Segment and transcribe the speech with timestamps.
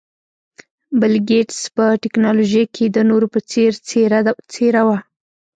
[0.99, 3.71] بل ګېټس په ټکنالوژۍ کې د نورو په څېر
[4.53, 4.97] څېره وه.